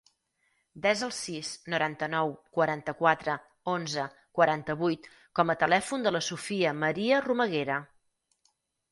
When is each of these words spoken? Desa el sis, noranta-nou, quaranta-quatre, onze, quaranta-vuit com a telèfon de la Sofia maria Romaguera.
Desa 0.83 1.03
el 1.07 1.11
sis, 1.15 1.49
noranta-nou, 1.73 2.31
quaranta-quatre, 2.57 3.35
onze, 3.73 4.05
quaranta-vuit 4.39 5.05
com 5.41 5.53
a 5.55 5.57
telèfon 5.65 6.07
de 6.07 6.15
la 6.15 6.23
Sofia 6.29 6.73
maria 6.85 7.21
Romaguera. 7.27 7.77